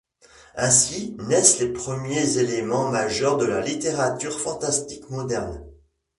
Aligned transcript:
Ainsi 0.55 1.13
naissent 1.27 1.59
les 1.59 1.71
premiers 1.71 2.39
éléments 2.39 2.89
majeurs 2.89 3.37
de 3.37 3.45
la 3.45 3.61
littérature 3.61 4.39
fantastique 4.39 5.07
moderne. 5.11 5.63